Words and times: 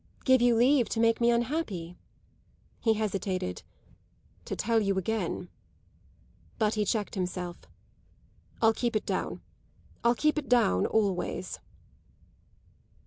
"Give 0.25 0.41
you 0.41 0.55
leave 0.55 0.89
to 0.89 0.99
make 0.99 1.21
me 1.21 1.29
unhappy?" 1.29 1.95
He 2.79 2.95
hesitated. 2.95 3.61
"To 4.45 4.55
tell 4.55 4.79
you 4.79 4.97
again" 4.97 5.47
But 6.57 6.73
he 6.73 6.85
checked 6.85 7.13
himself. 7.13 7.59
"I'll 8.63 8.73
keep 8.73 8.95
it 8.95 9.05
down. 9.05 9.41
I'll 10.03 10.15
keep 10.15 10.39
it 10.39 10.49
down 10.49 10.87
always." 10.87 11.59